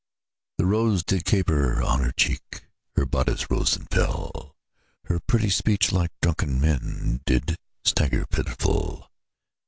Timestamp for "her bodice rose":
2.95-3.75